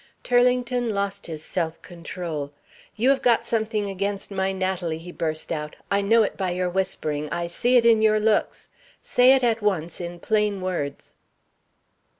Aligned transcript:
Turlington 0.23 0.89
lost 0.95 1.27
his 1.27 1.45
self 1.45 1.79
control. 1.83 2.51
"You 2.95 3.11
have 3.11 3.21
got 3.21 3.45
something 3.45 3.87
against 3.87 4.31
my 4.31 4.51
Natalie," 4.51 4.97
he 4.97 5.11
burst 5.11 5.51
out; 5.51 5.75
"I 5.91 6.01
know 6.01 6.23
it 6.23 6.35
by 6.35 6.49
your 6.49 6.71
whispering, 6.71 7.29
I 7.29 7.45
see 7.45 7.77
it 7.77 7.85
in 7.85 8.01
your 8.01 8.19
looks! 8.19 8.71
Say 9.03 9.33
it 9.35 9.43
at 9.43 9.61
once 9.61 10.01
in 10.01 10.19
plain 10.19 10.59
words." 10.59 11.17